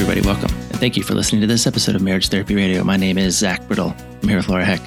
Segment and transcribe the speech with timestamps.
[0.00, 0.54] Everybody, welcome.
[0.54, 2.84] And thank you for listening to this episode of Marriage Therapy Radio.
[2.84, 3.92] My name is Zach Brittle.
[4.22, 4.80] I'm here with Laura Heck.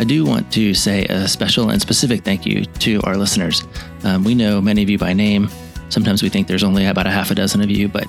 [0.00, 3.62] I do want to say a special and specific thank you to our listeners.
[4.02, 5.48] Um, we know many of you by name.
[5.88, 8.08] Sometimes we think there's only about a half a dozen of you, but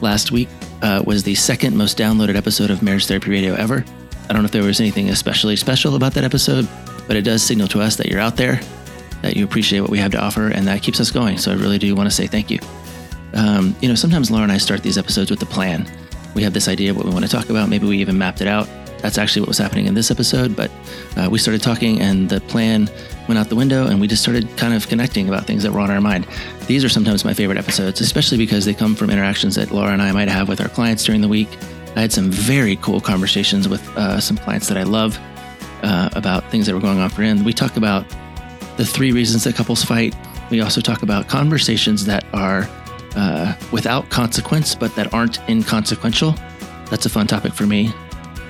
[0.00, 0.48] last week
[0.82, 3.84] uh, was the second most downloaded episode of Marriage Therapy Radio ever.
[4.28, 6.68] I don't know if there was anything especially special about that episode,
[7.06, 8.60] but it does signal to us that you're out there,
[9.22, 11.38] that you appreciate what we have to offer, and that keeps us going.
[11.38, 12.58] So I really do want to say thank you.
[13.36, 15.86] Um, you know, sometimes Laura and I start these episodes with a plan.
[16.34, 17.68] We have this idea of what we want to talk about.
[17.68, 18.68] Maybe we even mapped it out.
[18.98, 20.56] That's actually what was happening in this episode.
[20.56, 20.70] But
[21.16, 22.90] uh, we started talking, and the plan
[23.28, 25.80] went out the window, and we just started kind of connecting about things that were
[25.80, 26.26] on our mind.
[26.66, 30.02] These are sometimes my favorite episodes, especially because they come from interactions that Laura and
[30.02, 31.48] I might have with our clients during the week.
[31.94, 35.18] I had some very cool conversations with uh, some clients that I love
[35.82, 37.44] uh, about things that were going on for him.
[37.44, 38.06] We talk about
[38.76, 40.14] the three reasons that couples fight.
[40.50, 42.68] We also talk about conversations that are
[43.16, 46.34] uh, without consequence, but that aren't inconsequential.
[46.90, 47.92] That's a fun topic for me.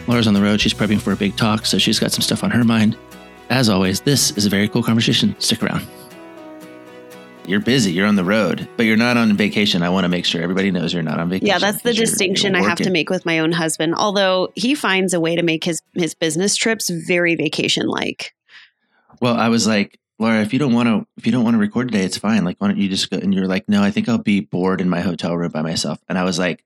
[0.07, 0.61] Laura's on the road.
[0.61, 2.97] She's prepping for a big talk, so she's got some stuff on her mind.
[3.51, 5.35] As always, this is a very cool conversation.
[5.39, 5.87] Stick around.
[7.47, 9.83] You're busy, you're on the road, but you're not on vacation.
[9.83, 11.47] I want to make sure everybody knows you're not on vacation.
[11.47, 13.95] Yeah, that's the 'cause you're- distinction you're I have to make with my own husband.
[13.97, 18.35] Although he finds a way to make his his business trips very vacation like.
[19.21, 21.59] Well, I was like, Laura, if you don't want to, if you don't want to
[21.59, 22.45] record today, it's fine.
[22.45, 23.19] Like, why don't you just go?
[23.19, 25.99] And you're like, no, I think I'll be bored in my hotel room by myself.
[26.09, 26.63] And I was like,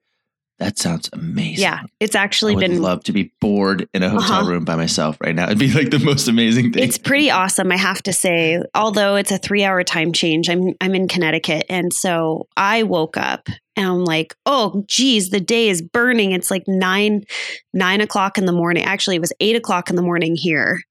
[0.60, 1.62] that sounds amazing.
[1.62, 4.50] Yeah, it's actually been I would been love to be bored in a hotel Uh-huh.
[4.50, 5.46] room by myself right now.
[5.46, 6.82] It'd be like the most amazing thing.
[6.84, 8.62] it's pretty awesome, I have to say.
[8.74, 13.16] Although it's a three hour time change, I'm I'm in Connecticut, and so I woke
[13.16, 16.32] up and I'm like, oh, geez, the day is burning.
[16.32, 17.24] It's like nine
[17.72, 18.84] nine o'clock in the morning.
[18.84, 20.82] Actually, it was eight o'clock in the morning here,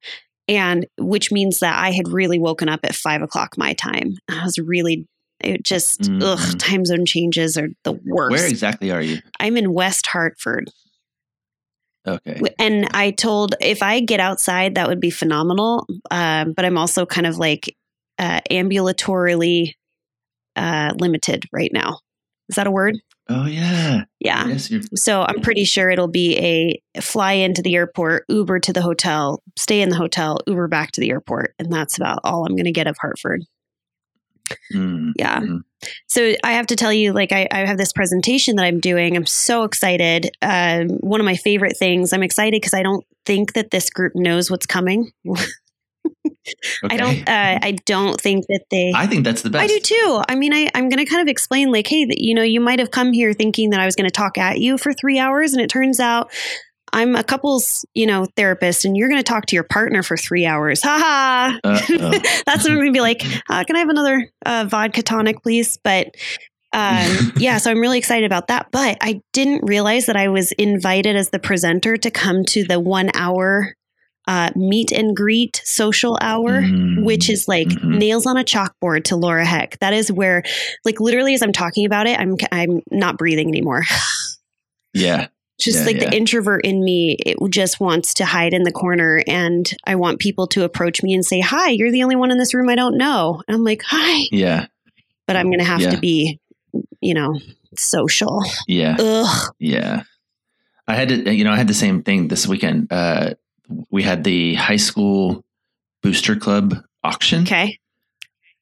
[0.50, 4.16] and which means that I had really woken up at five o'clock my time.
[4.30, 5.06] I was really.
[5.42, 6.22] It just Mhm.
[6.22, 8.32] ugh, time zone changes are the worst.
[8.32, 9.20] Where exactly are you?
[9.40, 10.70] I'm in West Hartford.
[12.06, 12.42] Okay.
[12.58, 15.86] And I told if I get outside, that would be phenomenal.
[16.12, 17.74] Um, but I'm also kind of like
[18.18, 19.74] uh, ambulatorily
[20.58, 22.00] uh, limited right now.
[22.50, 22.98] Is that a word?
[23.30, 24.04] Oh yeah.
[24.20, 24.48] Yeah.
[24.48, 24.72] Yes.
[24.96, 29.44] So I'm pretty sure it'll be a fly into the airport, Uber to the hotel,
[29.56, 31.54] stay in the hotel, Uber back to the airport.
[31.60, 33.44] And that's about all I'm going to get of Hartford.
[34.74, 35.40] Mm, Yeah.
[35.42, 35.60] mm.
[36.08, 39.16] So I have to tell you, like, I, I have this presentation that I'm doing.
[39.16, 40.30] I'm so excited.
[40.42, 42.12] Um, one of my favorite things.
[42.12, 45.12] I'm excited because I don't think that this group knows what's coming.
[46.90, 47.28] I don't.
[47.28, 48.92] Uh, I don't think that they.
[48.96, 49.64] I think that's the best.
[49.64, 50.24] I do too.
[50.28, 52.60] I mean, I, I'm going to kind of explain, like, hey, that you know, you
[52.60, 55.20] might have come here thinking that I was going to talk at you for three
[55.20, 56.32] hours, and it turns out
[56.94, 60.18] I'm a couples, you know, therapist, and you're going to talk to your partner for
[60.18, 60.82] three hours.
[60.82, 61.60] Ha ha.
[61.64, 62.12] Uh-oh.
[62.46, 65.42] That's when I'm going to be like, uh, can I have another uh, vodka tonic,
[65.44, 65.78] please?
[65.84, 66.16] But
[66.74, 68.68] um, yeah, so I'm really excited about that.
[68.72, 72.80] But I didn't realize that I was invited as the presenter to come to the
[72.80, 73.76] one hour
[74.30, 76.62] uh, meet and greet social hour.
[76.62, 77.98] Mm, Which is like mhm.
[77.98, 79.80] nails on a chalkboard to Laura Heck.
[79.80, 80.44] That is where,
[80.86, 83.81] like, literally, as I'm talking about it, I'm I'm not breathing anymore.
[84.94, 85.28] yeah.
[85.60, 86.10] just Yeah, like yeah.
[86.12, 90.20] the introvert in me, it just wants to hide in the corner, and I want
[90.20, 92.75] people to approach me and say, "Hi, you're the only one in this room I
[92.75, 94.68] don't know." And I'm like, "Hi," Yeah.
[95.25, 95.92] but I'm going to have Yeah.
[95.92, 96.40] to be,
[97.02, 97.40] you know,
[97.75, 98.44] social.
[98.68, 98.96] Yeah.
[99.00, 99.54] Ugh.
[99.60, 100.04] Yeah.
[100.88, 102.92] I had to, you know, I had the same thing this weekend.
[102.92, 103.34] Uh,
[103.89, 105.44] we had the high school
[106.01, 107.44] booster club auction.
[107.44, 107.80] Okay.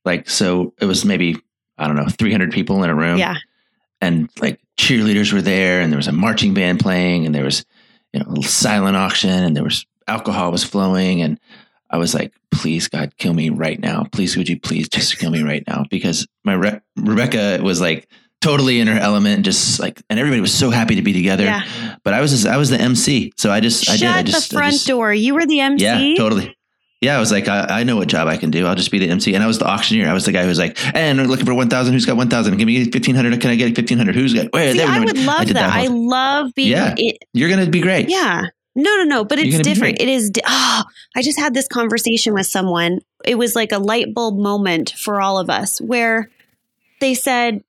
[0.05, 1.37] Like, so it was maybe,
[1.77, 3.17] I don't know, 300 people in a room.
[3.17, 3.35] Yeah.
[4.01, 7.65] And like cheerleaders were there and there was a marching band playing and there was,
[8.13, 11.21] you know, a little silent auction and there was alcohol was flowing.
[11.21, 11.39] And
[11.89, 14.05] I was like, please, God, kill me right now.
[14.11, 15.85] Please, would you please just kill me right now?
[15.89, 18.07] Because my Re- Rebecca was like
[18.41, 21.43] totally in her element, and just like, and everybody was so happy to be together.
[21.43, 21.95] Yeah.
[22.03, 24.23] But I was just, I was the MC, so I just, I Shut did, I
[24.23, 25.13] just, the I front just- door.
[25.13, 25.83] You were the MC.
[25.83, 26.53] Yeah, totally.
[26.99, 28.65] Yeah, I was like, I, I know what job I can do.
[28.65, 29.35] I'll just be the MC.
[29.35, 30.09] And I was the auctioneer.
[30.09, 31.93] I was the guy who was like, eh, and we're looking for 1,000.
[31.93, 32.57] Who's got 1,000?
[32.57, 33.39] Give me 1,500.
[33.39, 34.15] Can I get 1,500?
[34.15, 35.75] Who's got, wait, See, I would love did that.
[35.75, 36.71] I love being.
[36.71, 36.95] Yeah.
[36.97, 38.09] It, You're going to be great.
[38.09, 38.45] yeah.
[38.73, 39.25] No, no, no.
[39.25, 40.01] But it's different.
[40.01, 40.31] It is.
[40.31, 40.83] Di- oh,
[41.15, 42.99] I just had this conversation with someone.
[43.25, 46.31] It was like a light bulb moment for all of us where
[46.99, 47.63] they said,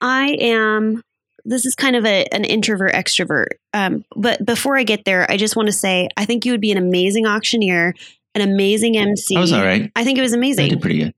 [0.00, 1.02] I am.
[1.44, 3.46] This is kind of a, an introvert extrovert.
[3.72, 6.60] Um, but before I get there, I just want to say I think you would
[6.60, 7.94] be an amazing auctioneer,
[8.34, 9.36] an amazing MC.
[9.36, 9.90] I was all right.
[9.94, 10.64] I think it was amazing.
[10.66, 11.14] I did pretty good.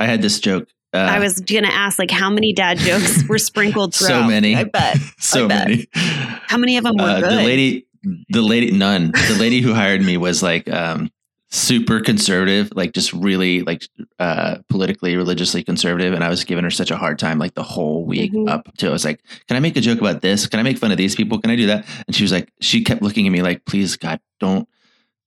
[0.00, 0.68] I had this joke.
[0.92, 4.28] Uh, I was going to ask, like, how many dad jokes were sprinkled So throughout?
[4.28, 4.56] many.
[4.56, 4.96] I bet.
[5.18, 5.68] so I bet.
[5.68, 5.86] many.
[5.94, 7.30] How many of them were Uh, good?
[7.30, 7.86] the lady,
[8.30, 9.12] the lady, none.
[9.12, 11.10] The lady who hired me was like um,
[11.50, 13.82] super conservative, like just really like
[14.18, 17.62] uh, politically, religiously conservative, and I was giving her such a hard time like the
[17.62, 18.48] whole week Mhm.
[18.50, 18.88] up to.
[18.88, 20.46] I was like, "Can I make a joke about this?
[20.46, 21.38] Can I make fun of these people?
[21.40, 23.96] Can I do that?" And she was like, she kept looking at me like, "Please,
[23.96, 24.68] God, don't,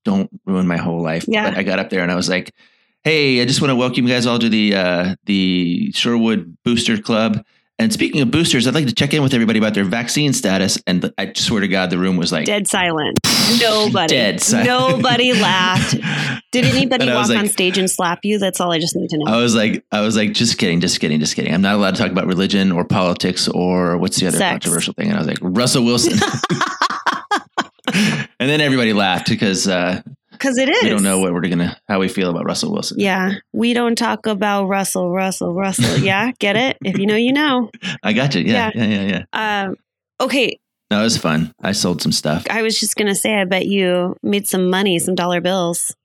[0.06, 1.50] don't ruin my whole life." Yeah.
[1.50, 2.52] But I got up there and I was like.
[3.04, 7.00] Hey, I just want to welcome you guys all to the uh, the Sherwood Booster
[7.02, 7.44] Club.
[7.82, 10.78] And speaking of boosters, I'd like to check in with everybody about their vaccine status.
[10.86, 13.18] And I swear to God, the room was like Dead silent.
[13.60, 14.14] Nobody.
[14.14, 14.68] Dead silent.
[14.68, 15.96] Nobody laughed.
[16.52, 18.38] Did anybody walk was on stage and slap you?
[18.38, 19.26] That's all I just need to know.
[19.26, 21.52] I was like, I was like, just kidding, just kidding, just kidding.
[21.52, 24.52] I'm not allowed to talk about religion or politics or what's the other Sex.
[24.52, 25.08] controversial thing.
[25.08, 26.20] And I was like, Russell Wilson.
[27.94, 30.04] and then everybody laughed because uh,
[30.42, 30.82] Because it is.
[30.82, 33.00] we don't know what we're gonna, how we feel about Russell Wilson.
[33.00, 33.34] Yeah.
[33.54, 35.98] We don't talk about Russell, Russell, Russell.
[36.02, 36.32] Yeah.
[36.40, 36.78] Get it?
[36.84, 37.70] If you know, you know.
[38.04, 38.42] I got you.
[38.42, 39.66] Yeah, yeah, yeah, yeah.
[39.68, 39.78] Um,
[40.20, 40.60] okay.
[40.90, 41.54] No, it was fun.
[41.62, 42.48] I sold some stuff.
[42.50, 45.96] I was just to say, I bet you made some money, some dollar bills.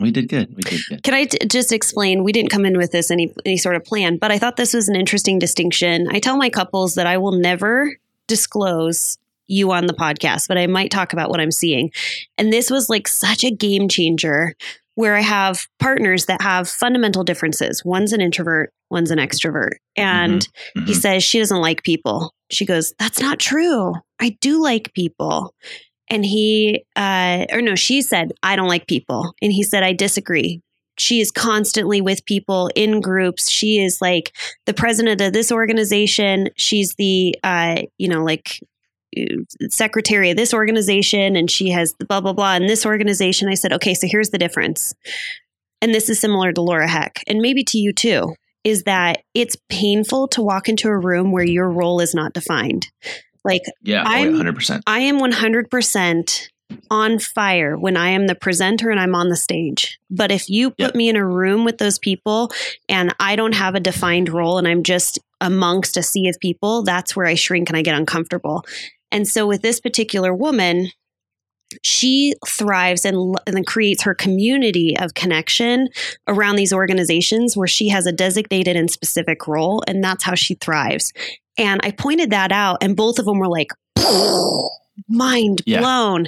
[0.00, 0.54] We did good.
[0.56, 1.02] We did good.
[1.04, 2.24] Can I t- just explain?
[2.24, 4.74] We didn't come in with this any any sort of plan, but I thought this
[4.74, 6.08] was an interesting distinction.
[6.10, 7.96] I tell my couples that I will never
[8.26, 11.90] disclose you on the podcast, but I might talk about what I'm seeing.
[12.36, 14.54] And this was like such a game changer
[14.94, 17.84] where I have partners that have fundamental differences.
[17.84, 19.74] One's an introvert, one's an extrovert.
[19.96, 20.94] And he Mhm.
[20.96, 22.34] says she doesn't like people.
[22.50, 23.94] She goes, That's not true.
[24.20, 25.54] I do like people.
[26.10, 29.34] And he, uh, or no, she said, I don't like people.
[29.42, 30.62] And he said, I disagree.
[30.98, 33.48] She is constantly with people in groups.
[33.50, 34.34] She is like
[34.66, 36.48] the president of this organization.
[36.56, 38.58] She's the, uh, you know, like
[39.70, 43.48] secretary of this organization and she has blah, blah, blah in this organization.
[43.48, 44.94] I said, okay, so here's the difference.
[45.80, 48.34] And this is similar to Laura Heck and maybe to you too
[48.64, 52.88] is that it's painful to walk into a room where your role is not defined.
[53.44, 54.80] Like Yeah, oh, I'm- 100%.
[54.86, 56.48] I am 100%
[56.90, 59.98] on fire when I am the presenter and I'm on the stage.
[60.10, 60.94] But if you put Yep.
[60.96, 62.50] me in a room with those people
[62.90, 66.82] and I don't have a defined role and I'm just amongst a sea of people,
[66.82, 68.64] that's where I shrink and I get uncomfortable.
[69.10, 70.88] And so with this particular woman,
[71.82, 75.88] she thrives and, and then creates her community of connection
[76.26, 79.82] around these organizations where she has a designated and specific role.
[79.86, 81.12] And that's how she thrives.
[81.58, 83.72] And I pointed that out, and both of them were like,
[85.08, 85.80] mind Yeah.
[85.80, 86.26] blown.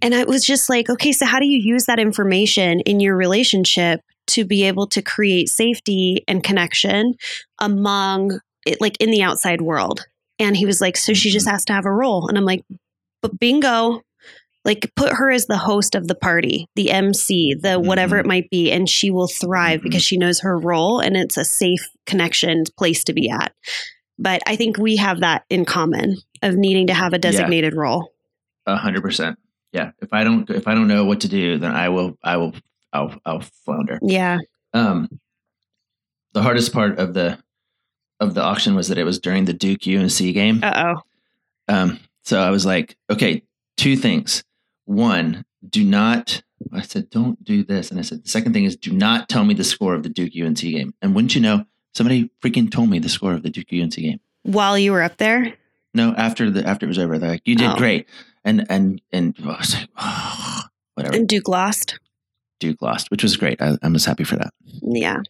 [0.00, 3.16] And I was just like, okay, so how do you use that information in your
[3.16, 7.14] relationship to be able to create safety and connection
[7.60, 10.04] among it, like in the outside world?
[10.38, 12.28] And he was like, so she just has to have a role.
[12.28, 12.64] And I'm like,
[13.20, 14.00] but bingo.
[14.64, 18.20] Like put her as the host of the party, the MC, the whatever Mhm.
[18.20, 19.82] it might be, and she will thrive Mhm.
[19.82, 23.52] because she knows her role and it's a safe connection place to be at.
[24.20, 28.12] But I think we have that in common of needing to have a designated role.
[28.66, 29.36] A hundred percent.
[29.72, 29.90] Yeah.
[30.00, 32.54] If I don't, if I don't know what to do, then I will, I will,
[32.92, 33.98] I'll, I'll flounder.
[34.00, 34.38] Yeah.
[34.72, 35.08] Um,
[36.34, 37.36] the hardest part of the,
[38.20, 40.60] of the auction was that it was during the Duke UNC game.
[40.62, 41.02] Uh oh.
[41.74, 43.42] Um, so I was like, okay,
[43.76, 44.44] two things.
[44.84, 46.42] One, do not.
[46.72, 49.44] I said, don't do this, and I said, the second thing is, do not tell
[49.44, 50.94] me the score of the Duke UNC game.
[51.02, 51.64] And wouldn't you know,
[51.94, 54.20] somebody freaking told me the score of the Duke UNC game.
[54.44, 55.54] While you were up there?
[55.94, 57.76] No, after the after it was over, they're like, you did Oh.
[57.76, 58.08] great,
[58.44, 59.88] and and and I was like,
[60.94, 61.16] whatever.
[61.16, 61.98] And Duke lost.
[62.60, 63.60] Duke lost, which was great.
[63.60, 64.54] I, I'm just happy for that.
[64.82, 65.20] Yeah.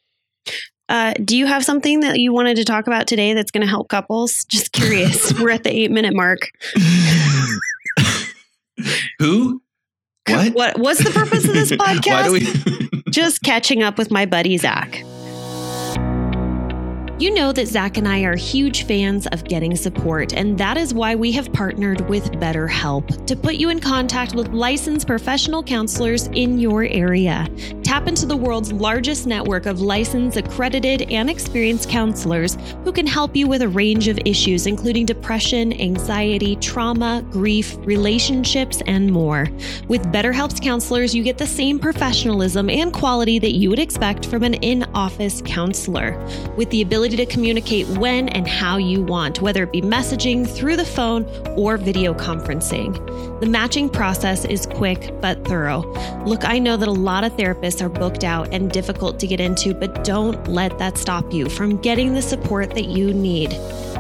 [0.89, 3.67] Uh, do you have something that you wanted to talk about today that's going to
[3.69, 4.45] help couples?
[4.49, 5.33] Just curious.
[5.41, 6.51] we're at the eight minute mark.
[9.19, 9.63] Who?
[10.29, 10.55] What?
[10.55, 12.07] What What's the purpose of this podcast?
[12.07, 13.03] Why do we?
[13.11, 15.03] Just catching up with my buddy Zach.
[17.23, 20.93] You know that Zach and I are huge fans of getting support, and that is
[20.93, 26.27] why we have partnered with BetterHelp to put you in contact with licensed professional counselors
[26.29, 27.49] in your area.
[27.93, 33.37] Tap into the world's largest network of licensed, accredited, and experienced counselors who can help
[33.37, 39.47] you with a range of issues, including depression, anxiety, trauma, grief, relationships, and more.
[39.89, 44.43] With BetterHelp's counselors, you get the same professionalism and quality that you would expect from
[44.43, 46.19] an in office counselor,
[46.57, 50.77] with the ability to communicate when and how you want, whether it be messaging, through
[50.77, 51.27] the phone,
[51.59, 52.95] or video conferencing.
[53.41, 55.83] The matching process is quick but thorough.
[56.25, 59.41] Look, I know that a lot of therapists are booked out and difficult to get
[59.41, 63.51] into, but don't let that stop you from getting the support that you need.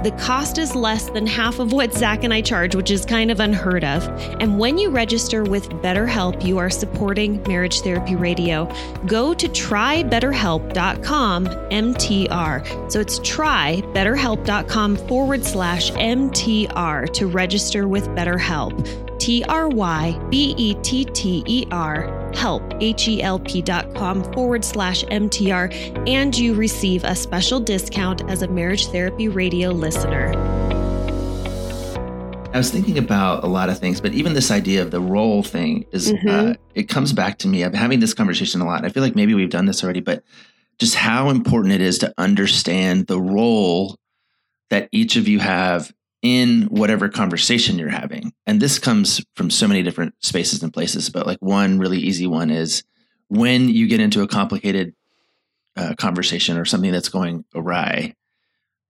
[0.02, 3.30] The cost is less than half of what Zach and I charge, which is kind
[3.30, 4.08] of unheard of.
[4.40, 8.64] And when you register with BetterHelp, you are supporting Marriage Therapy Radio.
[9.06, 12.90] Go to trybetterhelp.com MTR.
[12.90, 19.18] So it's trybetterhelp.com forward slash MTR to register with BetterHelp.
[19.20, 23.94] T R Y B E T T E R help, H E L P dot
[23.94, 25.72] com forward slash MTR,
[26.08, 30.32] and you receive a special discount as a marriage therapy radio listener.
[32.54, 35.42] I was thinking about a lot of things, but even this idea of the role
[35.42, 36.50] thing is, uh, Mhm.
[36.50, 37.62] uh, it comes back to me.
[37.62, 38.84] I'm having this conversation a lot.
[38.84, 40.22] I feel like maybe we've done this already, but
[40.78, 43.96] just how important it is to understand the role
[44.68, 48.32] that each of you have in whatever conversation you're having.
[48.46, 52.28] And this comes from so many different spaces and places, but like one really easy
[52.28, 52.84] one is
[53.28, 54.94] when you get into a complicated
[55.76, 58.14] uh, conversation or something that's going awry,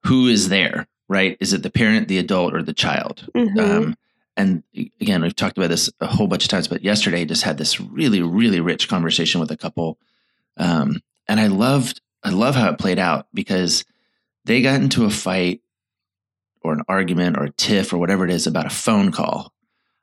[0.05, 1.39] who is there, right?
[1.41, 3.27] Is it the parent, the adult, or the child?
[3.35, 3.59] Mhm.
[3.59, 3.97] Um,
[4.37, 4.63] and
[5.01, 7.81] again, we've talked about this a whole bunch of times, but yesterday just had this
[7.81, 9.99] really, really rich conversation with a couple.
[10.59, 13.85] Um, and I loved, I love how it played out because
[14.45, 15.62] they got into a fight
[16.65, 19.53] or an argument or a tiff or whatever it is about a phone call,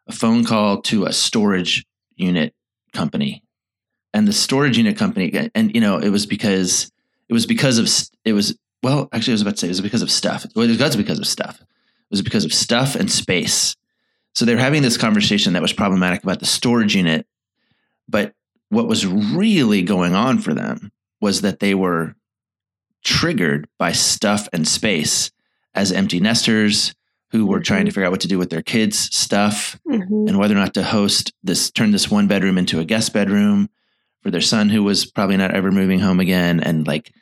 [0.07, 1.85] a phone call to a storage
[2.15, 2.53] unit
[2.93, 3.43] company.
[4.13, 6.91] And the storage unit company, and you know, it was because
[7.27, 7.87] it was because of
[8.25, 10.45] it was well, actually, I was about to say it was because of stuff.
[10.55, 11.59] Well, it was because of stuff.
[11.61, 13.75] It was because of stuff and space.
[14.33, 17.27] So they're having this conversation that was problematic about the storage unit,
[18.07, 18.33] but
[18.69, 22.15] what was really going on for them was that they were
[23.03, 25.31] triggered by stuff and space
[25.79, 26.93] as empty nesters
[27.31, 30.27] who were trying to figure out what to do with their kids' stuff Mhm.
[30.27, 33.69] and whether or not to host this, turn this one bedroom into a guest bedroom
[34.24, 36.59] for their son who was probably not ever moving home again.
[36.59, 37.13] And like,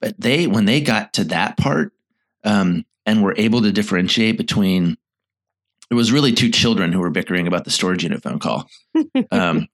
[0.00, 1.92] but they, when they got to that part
[2.42, 4.96] um, and were able to differentiate between,
[5.90, 8.66] it was really two children who were bickering about the storage unit phone call.
[9.30, 9.68] Um,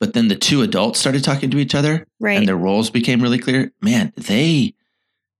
[0.00, 2.36] but then the two adults started talking to each other right.
[2.36, 3.72] and their roles became really clear.
[3.80, 4.74] Man, they,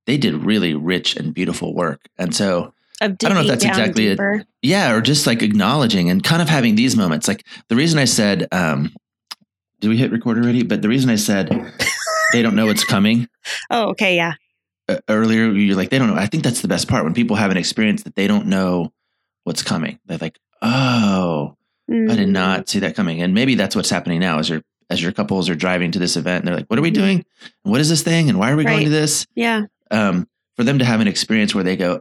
[0.07, 2.01] they did really rich and beautiful work.
[2.19, 4.19] And so, I don't know if that's exactly it.
[4.63, 7.29] yeah, or just like acknowledging and kind of having these moments.
[7.29, 8.95] Like the reason I said, um,
[9.81, 10.63] did we hit record already?
[10.63, 11.51] But the reason I said
[12.33, 13.29] they don't know what's coming
[13.71, 14.35] Oh, okay, yeah.
[14.89, 16.17] uh, earlier, you're like, they don't know.
[16.21, 18.93] I think that's the best part when people have an experience that they don't know
[19.45, 19.99] what's coming.
[20.07, 21.55] They're like, oh,
[21.89, 22.33] I did Mm.
[22.33, 23.23] not see that coming.
[23.23, 26.17] And maybe that's what's happening now as your as your couples are driving to this
[26.17, 27.25] event and they're like, what are we doing?
[27.65, 28.29] And what is this thing?
[28.29, 29.27] And why are we going to this?
[29.35, 29.63] Yeah.
[29.91, 32.01] Um, for them to have an experience where they go,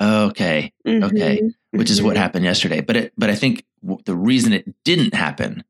[0.00, 1.54] oh, okay, Okay, Mhm.
[1.72, 2.20] which is what Mhm.
[2.20, 2.80] happened yesterday.
[2.80, 5.64] But it, but I think w- the reason it didn't happen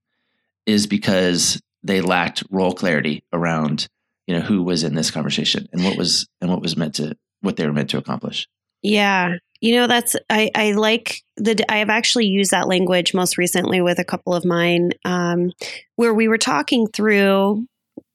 [0.66, 3.88] is because they lacked role clarity around
[4.26, 7.16] you know who was in this conversation and what was and what was meant to
[7.42, 8.48] what they were meant to accomplish.
[8.82, 9.36] Yeah.
[9.60, 13.80] You know, that's, I, I like the, I have actually used that language most recently
[13.80, 15.52] with a couple of mine, um,
[15.96, 17.66] where we were talking through,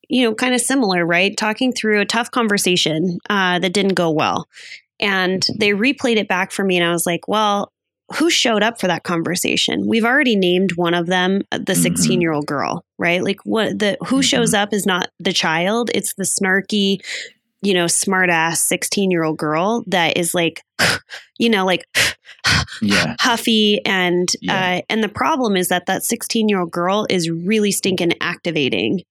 [0.09, 1.37] you know, kind of similar, right?
[1.37, 4.47] Talking through a tough conversation uh, that didn't go well.
[4.99, 7.71] And they replayed it back for me, and I was like, well,
[8.15, 9.85] who showed up for that conversation?
[9.87, 11.77] We've already named one of them uh, the Mhm.
[11.77, 13.23] 16 year old girl, right?
[13.23, 16.97] Like what the who shows up is not the child, it's the snarky,
[17.61, 20.63] you know, smart ass 16 year old girl that is like,
[21.37, 21.85] you know, like
[22.81, 24.77] Yeah, huffy and Yeah.
[24.77, 29.01] uh, and the problem is that that 16 year old girl is really stinking activating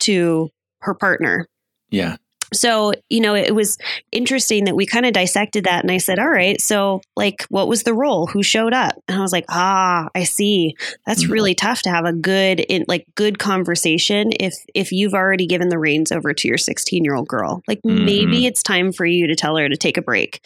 [0.00, 0.50] to
[0.80, 1.48] her partner.
[1.90, 2.16] Yeah,
[2.54, 3.76] so you know it was
[4.12, 7.66] interesting that we kind of dissected that and i said all right so like what
[7.66, 8.26] was the role?
[8.28, 8.94] Who showed up?
[9.08, 10.76] And i was like ah i see.
[11.06, 11.30] That's Mhm.
[11.30, 15.70] really tough to have a good in, like good conversation if if you've already given
[15.70, 17.62] the reins over to your 16 year old girl.
[17.66, 18.46] Like maybe Mhm.
[18.46, 20.40] it's time for you to tell her to take a break.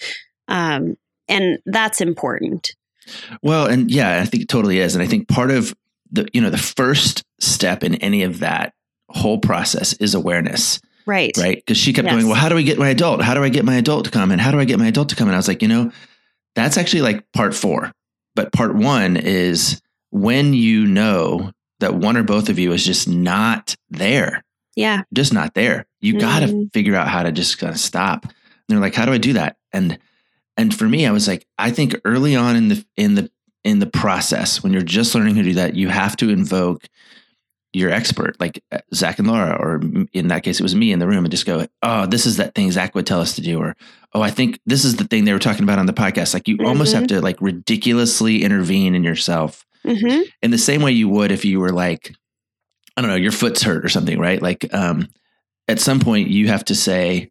[0.48, 0.96] Um
[1.28, 2.74] and that's important.
[3.42, 4.94] Well, and yeah, I think it totally is.
[4.94, 5.74] And I think part of
[6.10, 8.72] the, you know, the first step in any of that
[9.10, 10.80] whole process is awareness.
[11.06, 11.36] Right.
[11.36, 11.56] right?
[11.56, 12.14] Because she kept Yes.
[12.14, 13.22] going, well, how do I get my adult?
[13.22, 14.30] How do I get my adult to come?
[14.30, 15.28] And how do I get my adult to come?
[15.28, 15.90] And I was like, you know,
[16.54, 17.92] that's actually like part four.
[18.36, 21.50] But part one is when you know
[21.80, 24.44] that one or both of you is just not there,
[24.76, 25.02] Yeah.
[25.12, 25.86] just not there.
[26.00, 26.64] You got to mm-hmm.
[26.72, 28.24] figure out how to just kind of stop.
[28.24, 28.32] And
[28.68, 29.56] they're like, how do I do that?
[29.72, 29.98] And
[30.56, 33.30] and for me, I was like, I think early on in the in the
[33.64, 36.86] in the process, when you're just learning how to do that, you have to invoke
[37.72, 39.80] your expert, like uh, Zach and Laura, or
[40.12, 42.36] in that case, it was me in the room, and just go, "Oh, this is
[42.38, 43.76] that thing Zach would tell us to do," or
[44.12, 46.48] "Oh, I think this is the thing they were talking about on the podcast." Like
[46.48, 51.08] you almost have to like ridiculously intervene in yourself hmm in the same way you
[51.08, 52.12] would if you were like,
[52.96, 54.40] I don't know, your foot's hurt or something, right?
[54.42, 55.08] Like, um,
[55.68, 57.30] at some point you have to say,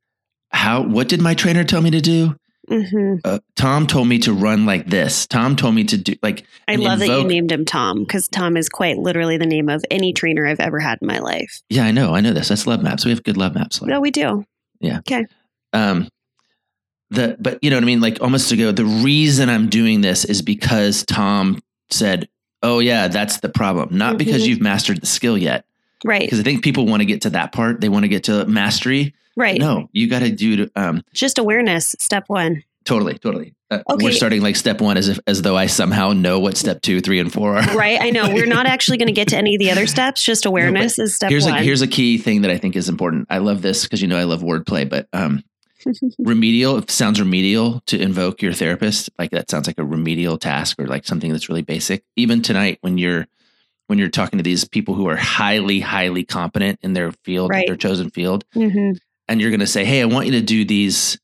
[0.52, 0.82] "How?
[0.82, 2.36] What did my trainer tell me to do?"
[2.70, 5.26] Hmm Uh, Tom told me to run like this.
[5.28, 6.46] Tom told me to do like.
[6.68, 9.84] I love that you named him Tom because Tom is quite literally the name of
[9.92, 11.62] any trainer I've ever had in my life.
[11.70, 12.50] Yeah, I know, I know this.
[12.50, 13.06] That's love maps.
[13.06, 13.82] We have good love maps.
[13.82, 14.46] Like, No, we do.
[14.80, 15.00] Yeah.
[15.00, 15.26] Okay.
[15.74, 16.08] Um
[17.12, 20.02] the but you know what i mean like almost to go the reason i'm doing
[20.02, 21.60] this is because tom
[21.90, 22.30] said
[22.62, 24.48] oh yeah that's the problem not because Mhm.
[24.48, 25.66] you've mastered the skill yet
[26.06, 26.22] Right.
[26.22, 28.46] because i think people want to get to that part they want to get to
[28.46, 29.60] mastery Right.
[29.60, 31.96] no you got to do um Just awareness.
[32.00, 32.64] Step one.
[32.86, 36.40] totally totally uh, we're starting like step one as if as though i somehow know
[36.40, 38.02] what step two three and four are Right.
[38.02, 38.28] I know.
[38.34, 40.24] We're not actually going to get to any of the other steps.
[40.26, 41.54] Just awareness is step here's one.
[41.54, 43.28] a here's a key thing that I think is important.
[43.30, 45.44] I love this because you know I love wordplay, but um,
[46.20, 49.10] remedial it sounds remedial to invoke your therapist.
[49.20, 52.04] Like that sounds like a remedial task or like something that's really basic.
[52.16, 53.28] Even tonight, when you're
[53.90, 57.66] when you're talking to these people who are highly highly competent in their field, Right.
[57.66, 58.92] their chosen field, hmm
[59.28, 61.20] and you're going to say, "Hey, I want you to do these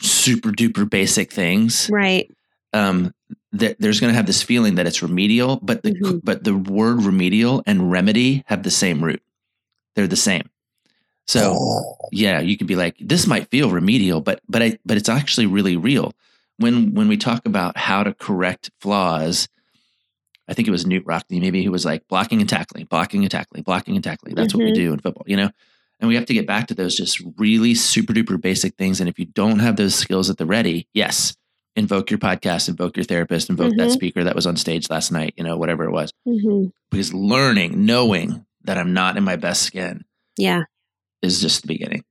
[0.00, 2.30] super duper basic things." Right.
[2.72, 3.12] um,
[3.50, 6.20] that there's going to have this feeling that it's remedial, but the Mhm.
[6.22, 9.20] but the word remedial and remedy have the same root.
[9.96, 10.48] They're the same.
[11.26, 11.58] So
[12.12, 15.46] yeah, you could be like, this might feel remedial, but but I but it's actually
[15.46, 16.12] really real.
[16.58, 19.48] When when we talk about how to correct flaws,
[20.50, 23.30] I think it was Knute Rockne maybe who was like blocking and tackling, blocking and
[23.30, 24.34] tackling, blocking and tackling.
[24.34, 24.74] That's what we Mhm.
[24.74, 25.50] do in football, you know.
[26.00, 29.00] And we have to get back to those just really super duper basic things.
[29.00, 31.36] And if you don't have those skills at the ready, yes,
[31.76, 33.92] invoke your podcast, invoke your therapist, invoke that Mhm.
[33.92, 36.12] speaker that was on stage last night, you know, whatever it was.
[36.24, 40.04] hmm Because learning, knowing that I'm not in my best skin
[40.36, 40.64] Yeah.
[41.22, 42.02] is just the beginning.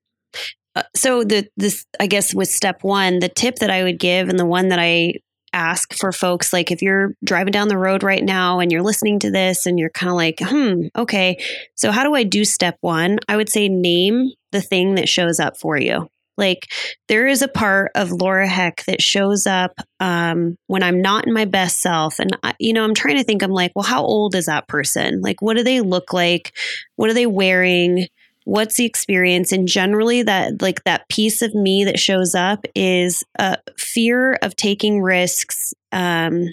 [0.76, 4.30] Uh, so the this I guess with step one, the tip that I would give
[4.30, 5.16] and the one that I
[5.54, 9.20] ask for folks like if you're driving down the road right now and you're listening
[9.20, 11.38] to this and you're kind of like, "Hmm, okay.
[11.76, 15.40] So how do I do step 1?" I would say name the thing that shows
[15.40, 16.08] up for you.
[16.40, 16.68] Like
[17.10, 21.34] there is a part of Laura Heck that shows up um, when I'm not in
[21.34, 23.44] my best self, and I, you know I'm trying to think.
[23.44, 25.22] I'm like, well, how old is that person?
[25.22, 26.56] Like, what do they look like?
[26.96, 28.08] What are they wearing?
[28.50, 29.52] What's the experience?
[29.52, 34.56] And generally, that like that piece of me that shows up is a fear of
[34.56, 35.74] taking risks.
[35.92, 36.48] Um,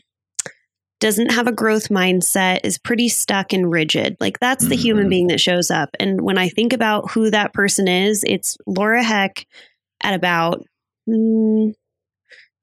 [1.01, 4.17] doesn't have a growth mindset, is pretty stuck and rigid.
[4.21, 5.11] Like that's the human Mhm.
[5.11, 5.91] being that shows up.
[5.99, 9.47] And when I think about who that person is, it's Laura Heck
[10.03, 10.63] at about
[11.09, 11.73] mm,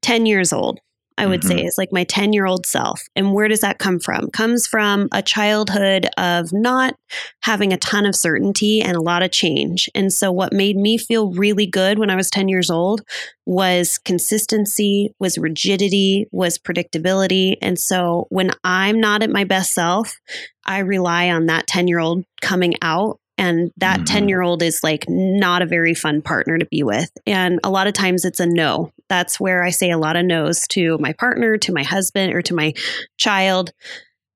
[0.02, 0.78] 10 years old.
[1.16, 3.02] I would say is like my 10 year old self.
[3.14, 4.30] And where does that come from?
[4.30, 6.96] Comes from a childhood of not
[7.42, 9.88] having a ton of certainty and a lot of change.
[9.94, 13.02] And so what made me feel really good when I was 10 years old
[13.46, 17.54] was consistency, was rigidity, was predictability.
[17.62, 20.18] And so when I'm not at my best self,
[20.64, 23.20] I rely on that 10 year old coming out.
[23.36, 24.06] And that Mhm.
[24.06, 27.10] 10 year old is like not a very fun partner to be with.
[27.26, 28.92] And a lot of times it's a no.
[29.08, 32.42] That's where I say a lot of no's to my partner, to my husband, or
[32.42, 32.72] to my
[33.16, 33.72] child.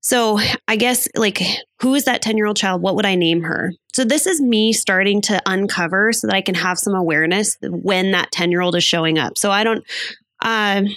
[0.00, 1.42] So I guess like
[1.80, 2.82] who is that 10 year old child?
[2.82, 3.72] What would I name her?
[3.92, 8.12] So this is me starting to uncover so that I can have some awareness when
[8.12, 9.36] that 10 year old is showing up.
[9.36, 9.84] So I don't,
[10.42, 10.88] um,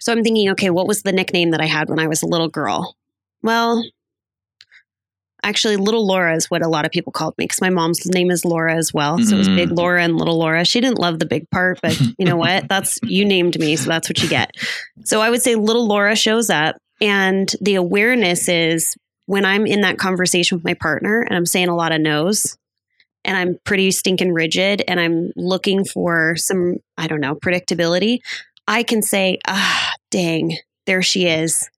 [0.00, 2.26] so I'm thinking, okay, what was the nickname that I had when I was a
[2.26, 2.94] little girl?
[3.42, 3.82] Well,
[5.46, 8.30] actually, little Laura is what a lot of people called me because my mom's name
[8.30, 9.18] is Laura as well.
[9.18, 9.76] So it was big Mm.
[9.76, 10.64] Laura and little Laura.
[10.64, 12.68] She didn't love the big part, but you know what?
[12.68, 14.50] That's you named me, so that's what you get.
[15.04, 19.82] So I would say little Laura shows up, and the awareness is when I'm in
[19.82, 22.56] that conversation with my partner and I'm saying a lot of no's
[23.24, 28.20] and I'm pretty stinking rigid and I'm looking for some, I don't know, predictability,
[28.68, 30.56] I can say, ah, dang,
[30.86, 31.68] there she is.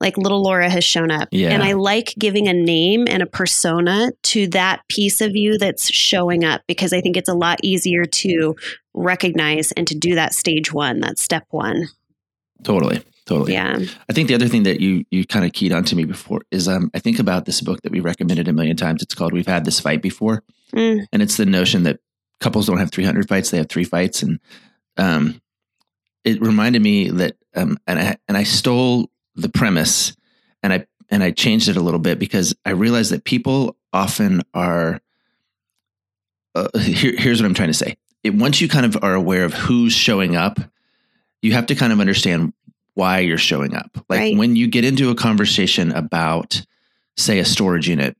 [0.00, 1.28] Like little Laura has shown up.
[1.32, 1.50] Yeah.
[1.50, 5.92] And I like giving a name and a persona to that piece of you that's
[5.92, 8.54] showing up because I think it's a lot easier to
[8.94, 11.88] recognize and to do that stage one, that step one.
[12.62, 13.02] Totally.
[13.26, 13.52] Totally.
[13.52, 13.78] Yeah.
[14.08, 16.40] I think the other thing that you you kind of keyed on to me before
[16.50, 19.02] is um I think about this book that we recommended a million times.
[19.02, 20.42] It's called We've Had This Fight Before.
[20.72, 22.00] Mm, And it's the notion that
[22.40, 24.22] couples don't have 300 fights, they have three fights.
[24.22, 24.38] And
[24.96, 25.40] um
[26.24, 30.16] it reminded me that um and I and I stole the premise
[30.62, 34.42] and I and I changed it a little bit because I realized that people often
[34.52, 35.00] are
[36.54, 37.96] uh, here, here's what I'm trying to say.
[38.22, 40.58] It, once you kind of are aware of who's showing up,
[41.40, 42.52] you have to kind of understand
[42.94, 43.90] why you're showing up.
[44.08, 44.36] Like Right.
[44.36, 46.64] when you get into a conversation about,
[47.16, 48.16] say, a storage unit,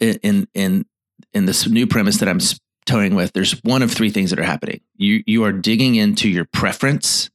[0.00, 0.84] in in
[1.32, 2.40] in, this new premise that I'm
[2.84, 4.80] toying with, there's one of three things that are happening.
[4.96, 7.30] You you are digging into your preference.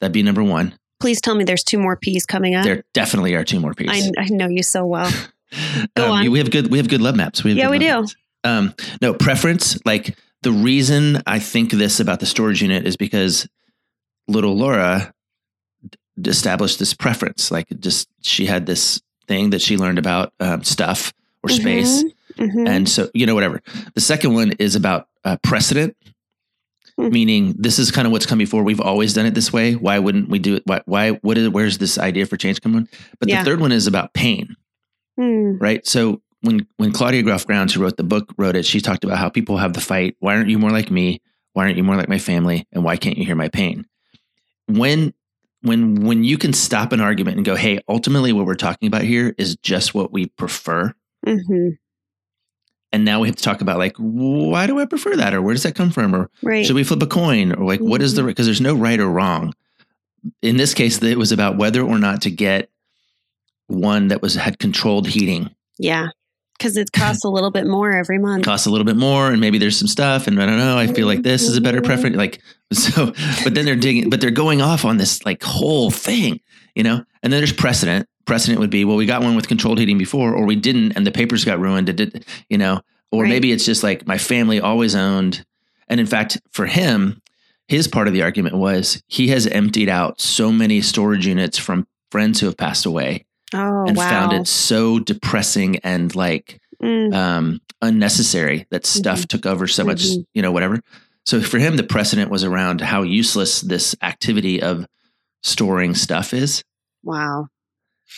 [0.00, 0.78] That'd be number one.
[1.00, 2.64] Please tell me there's two more P's coming up.
[2.64, 4.12] There definitely are two more pieces.
[4.18, 5.10] I, I know you so well.
[5.96, 6.30] Go um, on.
[6.30, 7.42] We have good we have good love maps.
[7.42, 7.86] We have Yeah, we do.
[7.86, 8.14] maps.
[8.44, 9.78] Um, no preference.
[9.84, 13.48] Like the reason I think this about the storage unit is because
[14.28, 15.12] little Laura
[16.20, 17.50] d- established this preference.
[17.50, 22.04] Like just she had this thing that she learned about um, stuff or space,
[22.36, 22.68] Mhm.
[22.68, 23.62] and so you know whatever.
[23.94, 25.96] The second one is about uh, precedent.
[27.10, 28.64] Meaning, this is kind of what's come before.
[28.64, 29.74] We've always done it this way.
[29.74, 30.62] Why wouldn't we do it?
[30.66, 30.82] Why?
[30.86, 31.10] Why?
[31.10, 31.48] What is?
[31.48, 32.86] Where's this idea for change coming?
[32.86, 32.98] from?
[33.20, 33.42] But Yeah.
[33.42, 34.56] the third one is about pain
[35.18, 35.86] Mm, right?
[35.86, 39.18] So when when Claudia Groff Grounds, who wrote the book, wrote it, she talked about
[39.18, 40.16] how people have the fight.
[40.20, 41.20] Why aren't you more like me?
[41.54, 42.66] Why aren't you more like my family?
[42.72, 43.84] And why can't you hear my pain?
[44.66, 45.12] When
[45.62, 49.02] when when you can stop an argument and go, hey, ultimately what we're talking about
[49.02, 50.94] here is just what we prefer.
[51.26, 51.78] mhm.
[52.92, 55.34] And now we have to talk about like, why do I prefer that?
[55.34, 56.14] Or where does that come from?
[56.14, 56.64] Or Right.
[56.64, 57.52] should we flip a coin?
[57.52, 58.28] Or like, what is the mm-hmm.
[58.28, 59.54] because there's no right or wrong.
[60.42, 62.70] In this case, it was about whether or not to get
[63.66, 65.54] one that was had controlled heating.
[65.78, 66.08] yeah.
[66.56, 68.44] Because it costs a little bit more every month.
[68.44, 70.88] costs a little bit more and maybe there's some stuff and I don't know I
[70.88, 71.86] feel like this is a better mm-hmm.
[71.86, 72.40] preference like
[72.72, 73.12] so
[73.44, 76.40] but then they're digging but they're going off on this like whole thing
[76.74, 79.78] you know and then there's precedent precedent would be well we got one with controlled
[79.78, 83.22] heating before or we didn't and the papers got ruined it did you know or
[83.22, 83.28] Right.
[83.30, 85.44] maybe it's just like my family always owned
[85.88, 87.20] and in fact for him
[87.66, 91.86] his part of the argument was he has emptied out so many storage units from
[92.12, 94.08] friends who have passed away Oh, and wow.
[94.10, 100.02] found it so depressing and like Mm, um, unnecessary that stuff took over so much,
[100.04, 100.24] Mhm.
[100.32, 100.80] you know, whatever.
[101.26, 104.86] So for him, the precedent was around how useless this activity of
[105.42, 106.62] storing stuff is,
[107.02, 107.48] wow.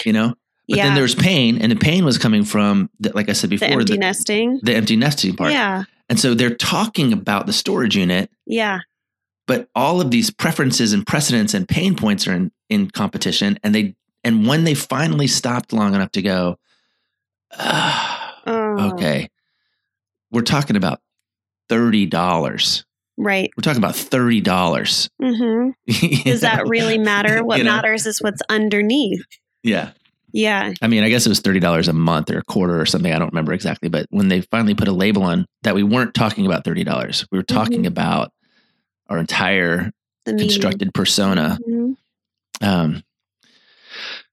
[0.04, 0.34] You know.
[0.68, 0.84] But yeah.
[0.86, 3.68] then there was pain, and the pain was coming from, the, like I said before,
[3.68, 4.60] the empty the, nesting.
[4.62, 5.52] the empty nesting part.
[5.52, 5.82] Yeah.
[6.08, 8.80] And so they're talking about the storage unit, Yeah.
[9.48, 13.58] but all of these preferences and precedents and pain points are in, in competition.
[13.64, 16.56] And they and when they finally stopped long enough to go,
[17.58, 19.28] ah, Oh, okay,
[20.30, 21.00] we're talking about
[21.68, 22.84] thirty dollars.
[23.16, 23.50] Right.
[23.56, 25.10] We're talking about thirty dollars.
[25.22, 25.70] hmm
[26.24, 27.44] Does that really matter?
[27.44, 27.74] What You know?
[27.76, 29.24] matters is what's underneath.
[29.62, 29.90] Yeah.
[30.32, 30.72] Yeah.
[30.80, 33.12] I mean, I guess it was thirty dollars a month or a quarter or something.
[33.12, 36.14] I don't remember exactly, but when they finally put a label on that, we weren't
[36.14, 37.26] talking about thirty dollars.
[37.32, 37.88] We were talking Mhm.
[37.88, 38.30] about
[39.08, 39.90] our entire
[40.26, 40.48] The meaning.
[40.48, 41.58] constructed persona.
[41.68, 41.96] Mhm.
[42.62, 43.02] Um,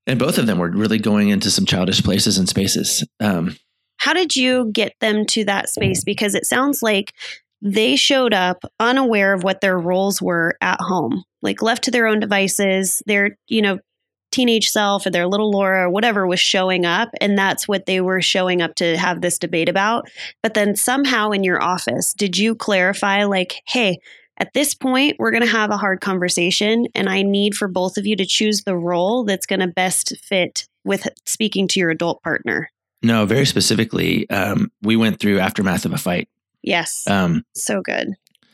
[0.05, 3.03] and both of them were really going into some childish places and spaces.
[3.19, 3.57] Um,
[3.97, 6.03] How did you get them to that space?
[6.03, 7.13] Because it sounds like
[7.61, 12.05] they showed up unaware of what their roles were at home, like left to their
[12.05, 13.01] own devices.
[13.07, 13.79] They're, you know,
[14.31, 17.09] teenage self or their little Laura or whatever was showing up.
[17.21, 20.09] And that's what they were showing up to have this debate about.
[20.43, 23.99] But then somehow in your office, did you clarify, like, hey,
[24.39, 27.97] at this point, we're going to have a hard conversation, and I need for both
[27.97, 31.89] of you to choose the role that's going to best fit with speaking to your
[31.89, 32.69] adult partner?
[33.01, 36.29] no, very specifically, um, we went through aftermath of a fight.
[36.63, 37.07] Yes.
[37.07, 38.13] Um, so good.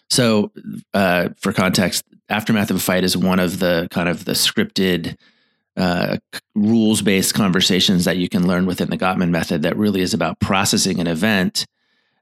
[0.10, 0.52] So,
[0.94, 5.18] uh, for context, aftermath of a fight is one of the kind of the scripted,
[5.78, 6.18] uh,
[6.56, 9.64] rules based conversations that you can learn within the Gottman method.
[9.64, 11.66] That really is about processing an event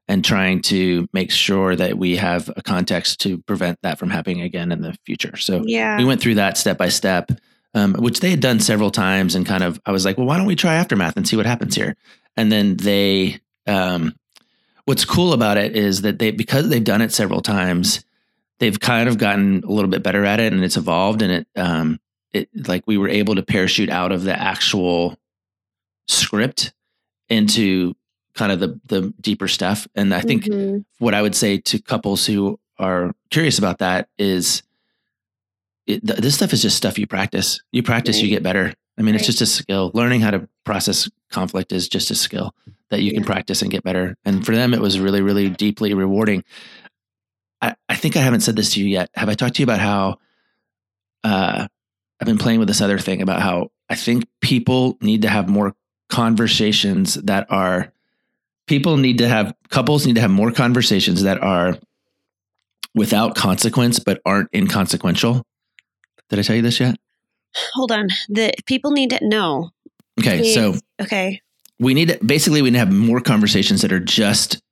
[0.08, 4.40] and trying to make sure that we have a context to prevent that from happening
[4.40, 5.36] again in the future.
[5.36, 5.96] So, Yeah.
[5.96, 7.30] we went through that step by step,
[7.74, 9.34] um, which they had done several times.
[9.34, 11.46] And kind of, I was like, well, why don't we try aftermath and see what
[11.46, 11.94] happens here?
[12.36, 14.14] And then they, um,
[14.86, 18.04] what's cool about it is that they, because they've done it several times,
[18.58, 21.46] they've kind of gotten a little bit better at it and it's evolved and it,
[21.56, 21.98] um,
[22.32, 25.16] it like we were able to parachute out of the actual
[26.08, 26.72] script
[27.28, 27.94] into
[28.34, 29.86] kind of the, the deeper stuff.
[29.94, 30.84] And I think Mhm.
[30.98, 34.62] what I would say to couples who are curious about that is
[35.86, 37.60] it, th- this stuff is just stuff you practice.
[37.72, 38.72] You practice, you get better.
[38.98, 39.90] I mean, it's just a skill.
[39.94, 42.54] Learning how to process conflict is just a skill
[42.90, 44.16] that you can practice and get better.
[44.24, 46.44] And for them, it was really, really deeply rewarding.
[47.60, 49.10] I, I think I haven't said this to you yet.
[49.14, 50.18] Have I talked to you about how
[51.24, 51.66] uh,
[52.22, 55.48] I've been playing with this other thing about how I think people need to have
[55.48, 55.74] more
[56.08, 57.92] conversations that are
[58.68, 61.76] people need to have couples need to have more conversations that are
[62.94, 65.42] without consequence but aren't inconsequential.
[66.28, 66.94] Did I tell you this yet?
[67.74, 68.06] Hold on.
[68.28, 69.70] The people need to know.
[70.20, 71.40] Okay, so Okay.
[71.80, 74.62] we need to, basically we need to have more conversations that are just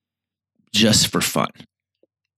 [0.72, 1.48] just for fun,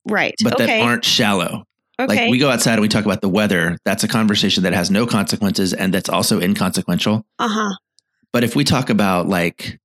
[0.07, 0.35] Right.
[0.43, 0.65] but okay.
[0.65, 1.65] that aren't shallow.
[2.05, 2.23] Okay.
[2.23, 3.77] Like we go outside and we talk about the weather.
[3.85, 7.25] That's a conversation that has no consequences and that's also inconsequential.
[7.39, 7.75] uh huh.
[8.33, 9.79] But if we talk about like,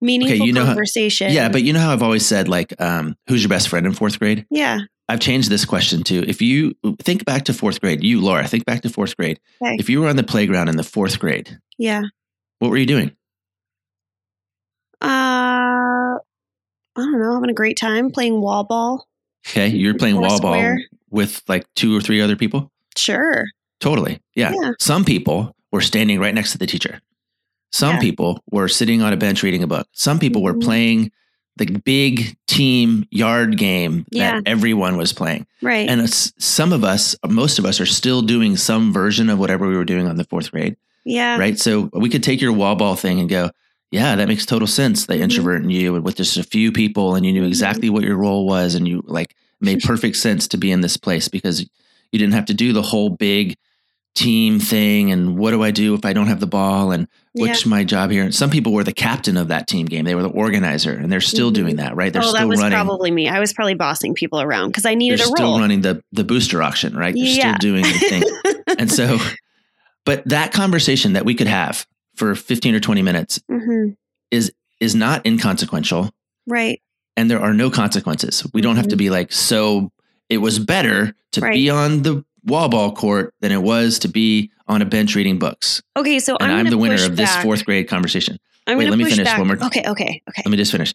[0.00, 1.32] Meaningful you know how- conversation.
[1.32, 3.92] yeah, but you know how I've always said like, um, who's your best friend in
[3.92, 4.46] fourth grade?
[4.50, 4.80] yeah.
[5.06, 6.24] I've changed this question too.
[6.26, 6.72] if you
[7.02, 9.38] think back to fourth grade, you Laura, think back to fourth grade.
[9.62, 9.76] Okay.
[9.78, 12.04] If you were on the playground in the fourth grade, Yeah.
[12.60, 13.10] what were you doing?
[15.02, 16.18] Uh, I
[16.96, 17.34] don't know.
[17.34, 19.06] Having a great time playing wall ball.
[19.46, 20.76] Okay, you're playing wall ball
[21.10, 22.70] with like two or three other people.
[22.96, 23.44] Sure.
[23.80, 24.20] Totally.
[24.34, 24.52] Yeah.
[24.60, 24.72] Yeah.
[24.80, 27.00] Some people were standing right next to the teacher.
[27.72, 28.00] Some Yeah.
[28.00, 29.86] people were sitting on a bench reading a book.
[29.92, 30.62] Some people were Mhm.
[30.62, 31.12] playing
[31.56, 34.36] the big team yard game Yeah.
[34.36, 35.46] that everyone was playing.
[35.62, 35.88] Right.
[35.88, 39.76] And some of us, most of us are still doing some version of whatever we
[39.76, 40.76] were doing on the fourth grade.
[41.04, 41.36] yeah.
[41.36, 41.58] Right.
[41.58, 43.50] So we could take your wall ball thing and go,
[43.94, 45.06] yeah, that makes total sense.
[45.06, 45.20] The Mhm.
[45.20, 47.48] introvert in you, and with just a few people, and you knew Mhm.
[47.48, 50.96] exactly what your role was, and you like made perfect sense to be in this
[50.96, 51.60] place because
[52.12, 53.56] you didn't have to do the whole big
[54.14, 55.10] team thing.
[55.10, 56.92] And what do I do if I don't have the ball?
[56.92, 57.46] And Yeah.
[57.48, 58.22] what's my job here?
[58.22, 60.04] And some people were the captain of that team game.
[60.04, 61.54] They were the organizer, and they're still Mhm.
[61.54, 61.96] doing that.
[61.96, 62.12] Right.
[62.12, 62.76] They're oh, still that was running.
[62.76, 63.28] probably me.
[63.28, 65.58] I was probably bossing people around because I needed they're a still role.
[65.60, 66.96] running the the booster auction.
[66.96, 67.14] Right.
[67.14, 67.56] They're Yeah.
[67.56, 68.22] still doing the thing.
[68.78, 69.18] and so,
[70.04, 73.90] but that conversation that we could have for 15 or 20 minutes hmm
[74.80, 76.10] is not inconsequential
[76.46, 76.82] Right.
[77.16, 78.44] and there are no consequences.
[78.52, 79.92] We don't have to be like, so
[80.28, 81.44] it was better to Mm-hmm.
[81.44, 81.54] Right.
[81.54, 85.38] be on the wall ball court than it was to be on a bench reading
[85.38, 85.80] books.
[85.96, 86.18] Okay.
[86.18, 87.42] So And I'm, I'm, the winner of this back.
[87.44, 88.38] fourth grade conversation.
[88.66, 89.38] I'm Wait, let me finish back.
[89.38, 89.82] one more- Okay.
[89.86, 90.22] Okay.
[90.28, 90.42] Okay.
[90.44, 90.92] Let me just finish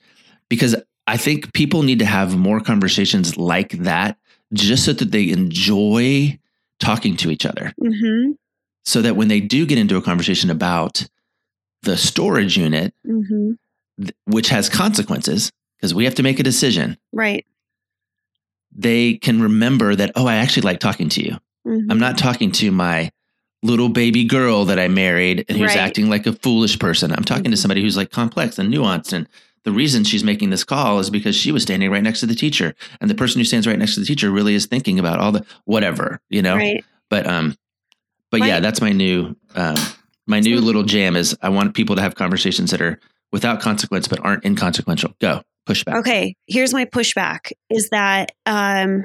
[0.50, 0.76] because
[1.08, 4.18] I think people need to have more conversations like that
[4.54, 6.38] just so that they enjoy
[6.80, 7.74] talking to each other.
[7.82, 8.32] Mm-hmm.
[8.86, 11.08] So that when they do get into a conversation about
[11.84, 13.52] the storage unit, Mm-hmm.
[14.02, 17.46] th- which has consequences, because we have to make a decision, Right.
[18.76, 21.38] they can remember that, oh, I actually like talking to you.
[21.68, 21.88] Mhm.
[21.90, 23.12] I'm not talking to my
[23.62, 25.78] little baby girl that I married and who's Right.
[25.78, 27.12] acting like a foolish person.
[27.12, 27.58] I'm talking to Mhm.
[27.58, 29.12] somebody who's like complex and nuanced.
[29.12, 29.28] And
[29.66, 32.36] the reason she's making this call is because she was standing right next to the
[32.36, 32.74] teacher.
[33.02, 35.34] And the person who stands right next to the teacher really is thinking about all
[35.34, 36.56] the whatever, you know?
[36.56, 36.84] Right.
[37.10, 37.56] But um
[38.32, 39.76] but yeah, that's my new um
[40.28, 43.00] my new little jam is I want people to have conversations that are
[43.32, 45.14] without consequence but aren't inconsequential.
[45.20, 45.42] Go.
[45.66, 45.96] Push back.
[45.98, 49.04] Okay, here's my pushback is that um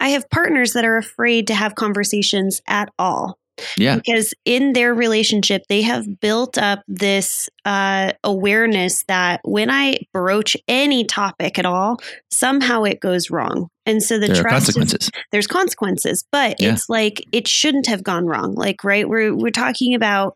[0.00, 3.38] I have partners that are afraid to have conversations at all
[3.76, 3.96] Yeah.
[3.96, 10.56] because in their relationship they have built up this uh, awareness that when I broach
[10.68, 11.98] any topic at all,
[12.30, 15.10] somehow it goes wrong, and so the There are trust is consequences.
[15.32, 16.72] there's consequences, but Yeah.
[16.72, 18.54] it's like it shouldn't have gone wrong.
[18.54, 20.34] Like, right, we're we're talking about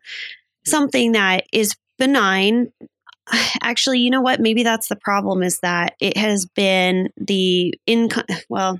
[0.65, 2.71] something that is benign.
[3.63, 4.39] Actually, you know what?
[4.39, 8.09] Maybe that's the problem is that it has been the in
[8.49, 8.79] well,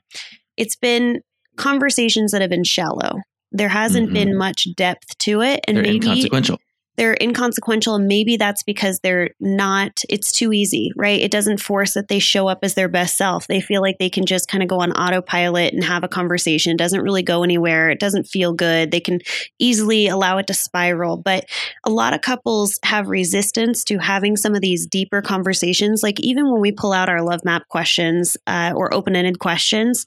[0.57, 1.21] it's been
[1.57, 3.19] conversations that have been shallow.
[3.51, 4.13] There hasn't Mhm.
[4.13, 6.59] been much depth to it, and They're maybe inconsequential.
[6.97, 11.21] they're inconsequential and maybe that's because they're not it's too easy right?
[11.21, 13.47] It doesn't force that they show up as their best self.
[13.47, 16.73] They feel like they can just kind of go on autopilot and have a conversation.
[16.73, 17.89] It doesn't really go anywhere.
[17.89, 18.91] It doesn't feel good.
[18.91, 19.19] They can
[19.57, 21.15] easily allow it to spiral.
[21.17, 21.45] But
[21.85, 26.03] a lot of couples have resistance to having some of these deeper conversations.
[26.03, 30.05] Like even when we pull out our love map questions uh, or open-ended questions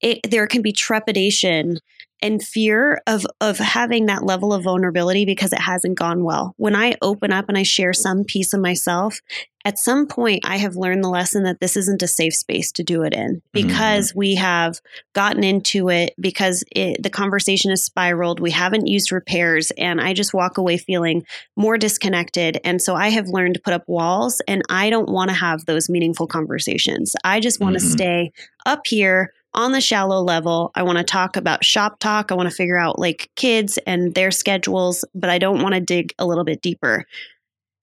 [0.00, 1.76] it, there can be trepidation
[2.22, 6.54] and fear of of having that level of vulnerability because it hasn't gone well.
[6.56, 9.20] When I open up and I share some piece of myself,
[9.64, 12.82] at some point I have learned the lesson that this isn't a safe space to
[12.82, 14.80] do it in because we have
[15.14, 18.40] gotten into it because it, the conversation has spiraled.
[18.40, 21.24] We haven't used repairs, and I just walk away feeling
[21.56, 22.58] more disconnected.
[22.64, 25.64] And so I have learned to put up walls, and I don't want to have
[25.66, 27.14] those meaningful conversations.
[27.24, 27.90] I just want to Mhm.
[27.92, 28.32] stay
[28.66, 30.70] up here on the shallow level.
[30.74, 32.30] I want to talk about shop talk.
[32.30, 35.80] I want to figure out like kids and their schedules, but I don't want to
[35.80, 37.04] dig a little bit deeper.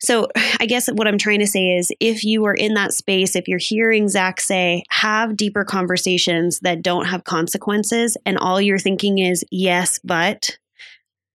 [0.01, 0.27] So,
[0.59, 3.47] I guess what I'm trying to say is if you are in that space, if
[3.47, 9.19] you're hearing Zach say, have deeper conversations that don't have consequences, and all you're thinking
[9.19, 10.57] is, yes, but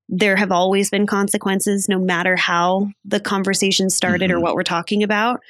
[0.09, 4.43] there have always been consequences, no matter how the conversation started or Mhm.
[4.43, 5.41] what we're talking about.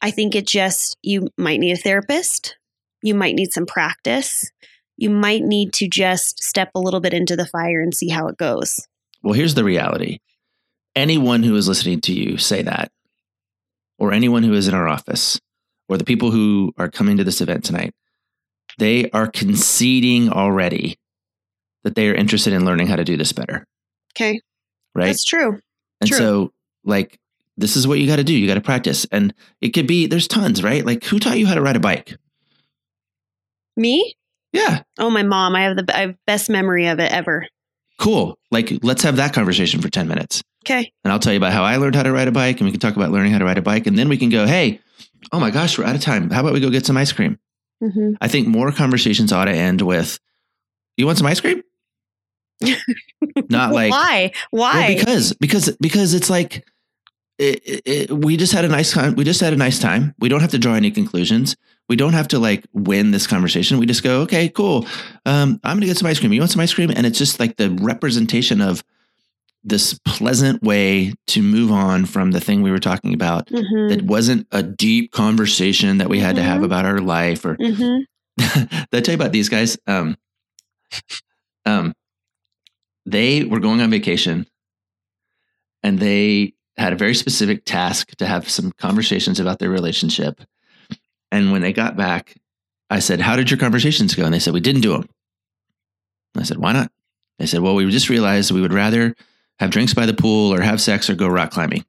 [0.00, 2.56] I think it just, you might need a therapist.
[3.02, 4.50] You might need some practice.
[4.98, 8.26] you might need to just step a little bit into the fire and see how
[8.26, 8.86] it goes.
[9.22, 10.18] Well, here's the reality
[10.96, 12.90] anyone who is listening to you say that,
[13.98, 15.40] or anyone who is in our office,
[15.88, 17.94] or the people who are coming to this event tonight,
[18.78, 20.98] they are conceding already
[21.84, 23.64] that they are interested in learning how to do this better.
[24.16, 24.40] Okay.
[24.94, 25.06] Right.
[25.06, 25.60] That's true.
[26.00, 26.18] and true.
[26.18, 26.52] so,
[26.84, 27.18] like,
[27.56, 28.34] this is what you got to do.
[28.34, 29.06] You got to practice.
[29.12, 30.84] And it could be, there's tons, right?
[30.84, 32.16] Like, who taught you how to ride a bike?
[33.78, 34.14] Me?
[34.52, 34.82] Yeah.
[34.98, 35.54] Oh, my mom.
[35.56, 37.46] I have the I have best memory of it ever.
[37.98, 38.38] Cool.
[38.50, 40.42] Like, let's have that conversation for 10 minutes.
[40.64, 40.92] Okay.
[41.04, 42.58] And I'll tell you about how I learned how to ride a bike.
[42.58, 43.86] And we can talk about learning how to ride a bike.
[43.86, 44.80] And then we can go, hey,
[45.32, 46.30] oh my gosh, we're out of time.
[46.30, 47.38] How about we go get some ice cream?
[47.80, 50.18] hmm I think more conversations ought to end with,
[50.96, 51.62] you want some ice cream?
[53.48, 54.32] Not like, why?
[54.52, 54.94] well, Why?
[54.94, 56.66] because, because, because it's like,
[57.38, 59.14] it, it- we just had a nice time.
[59.14, 60.14] We just had a nice time.
[60.18, 61.56] We don't have to draw any conclusions.
[61.88, 63.78] We don't have to like win this conversation.
[63.78, 64.86] We just go, okay, cool.
[65.24, 66.32] Um, I'm going to get some ice cream.
[66.32, 66.90] You want some ice cream?
[66.90, 68.84] And it's just like the representation of
[69.64, 73.48] this pleasant way to move on from the thing we were talking about.
[73.48, 73.88] Mhm.
[73.88, 76.64] That wasn't a deep conversation that we had to have Mhm.
[76.64, 78.04] about our life or Mhm.
[78.38, 79.76] did I tell you about these guys?
[79.86, 80.16] Um,
[81.66, 81.92] um,
[83.04, 84.46] they were going on vacation
[85.82, 90.40] and they had a very specific task to have some conversations about their relationship.
[91.30, 92.36] And when they got back,
[92.90, 94.24] I said, How did your conversations go?
[94.24, 95.08] And they said, We didn't do them.
[96.36, 96.90] I said, Why not?
[97.38, 99.14] They said, Well, we just realized we would rather
[99.58, 101.84] have drinks by the pool or have sex or go rock climbing.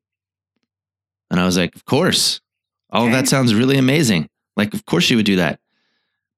[1.32, 2.42] And I was like, Of course.
[2.92, 4.30] All of that sounds really amazing.
[4.58, 5.60] Like, of course you would do that.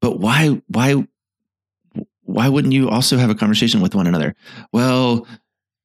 [0.01, 1.07] But why, why,
[2.23, 4.35] why wouldn't you also have a conversation with one another?
[4.73, 5.27] Well,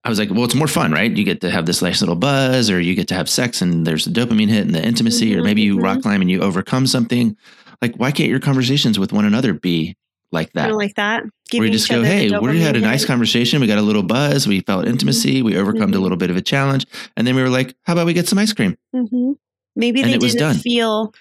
[0.07, 1.11] I was like, well, it's more fun, right?
[1.11, 3.85] You get to have this nice little buzz, or you get to have sex, and
[3.87, 5.83] there's a dopamine hit and the intimacy, or Mhm, maybe you mhm.
[5.83, 7.37] rock climb and you overcome something.
[7.83, 9.97] Like, why can't your conversations with one another be
[10.31, 10.61] like that?
[10.63, 11.25] Kind of like that.
[11.53, 13.09] Where you just go, hey, we had a nice hit.
[13.09, 13.61] conversation.
[13.61, 14.47] We got a little buzz.
[14.47, 15.43] We felt intimacy.
[15.43, 16.01] We overcome a Mhm.
[16.03, 16.87] little bit of a challenge.
[17.17, 18.77] And then we were like, how about we get some ice cream?
[18.93, 19.33] hmm
[19.75, 21.13] Maybe And they didn't feel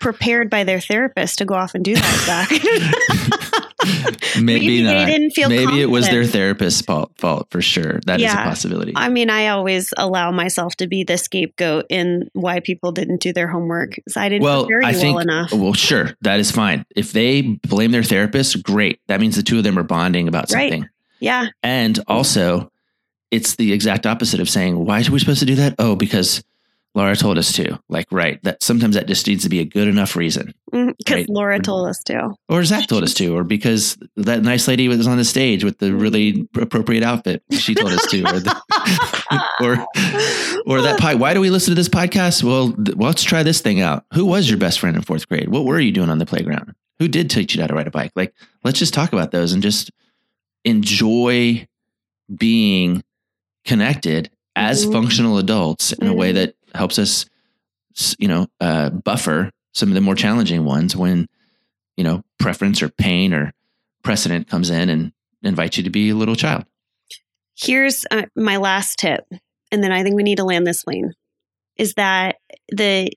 [0.00, 2.48] prepared by their therapist to go off and do that.
[2.50, 3.42] Zach.
[4.40, 5.06] Maybe, they not.
[5.06, 8.00] didn't feel Maybe it was their therapist's fault, fault for sure.
[8.06, 8.42] That is Yeah.
[8.42, 8.92] a possibility.
[8.96, 13.32] I mean, I always allow myself to be the scapegoat in why people didn't do
[13.32, 13.94] their homework.
[14.06, 15.52] 'cause I didn't well, prepare you I think, well enough.
[15.52, 16.84] well, sure, that is fine.
[16.94, 19.00] If they blame their therapist, great.
[19.08, 20.70] That means the two of them are bonding about Right.
[20.72, 20.88] something.
[21.20, 21.46] Yeah.
[21.62, 22.70] And also,
[23.30, 25.74] it's the exact opposite of saying, why are we supposed to do that?
[25.78, 26.42] Oh, because
[26.96, 27.78] Laura told us to.
[27.90, 28.42] Like, right.
[28.42, 30.54] That sometimes that just needs to be a good enough reason.
[30.72, 30.92] Mm-hmm.
[30.96, 31.28] Because Right.
[31.28, 32.34] Laura told us to.
[32.48, 35.78] Or Zach told us to, or because that nice lady was on the stage with
[35.78, 35.98] the mm-hmm.
[35.98, 37.42] really appropriate outfit.
[37.50, 38.62] She told us to, or, the,
[39.60, 41.14] or, or that pie.
[41.14, 42.42] Why do we listen to this podcast?
[42.42, 44.06] Well, th- well, let's try this thing out.
[44.14, 45.50] Who was your best friend in fourth grade?
[45.50, 46.74] What were you doing on the playground?
[46.98, 48.12] Who did teach you how to ride a bike?
[48.16, 48.32] Like,
[48.64, 49.90] let's just talk about those and just
[50.64, 51.68] enjoy
[52.34, 53.04] being
[53.66, 54.92] connected as Mhm.
[54.92, 56.36] functional adults in a way mm-hmm.
[56.36, 57.26] that helps us,
[58.18, 61.26] you know, uh, buffer some of the more challenging ones when,
[61.96, 63.52] you know, preference or pain or
[64.02, 65.12] precedent comes in and
[65.42, 66.64] invites you to be a little child.
[67.58, 69.24] Here's uh, my last tip,
[69.72, 71.12] and then I think we need to land this plane.
[71.76, 72.36] Is that
[72.68, 73.10] the